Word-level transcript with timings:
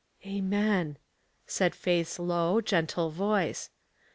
*'Amen," 0.25 0.97
said 1.45 1.75
Faith's 1.75 2.17
low, 2.17 2.59
gentle 2.59 3.11
voice. 3.11 3.69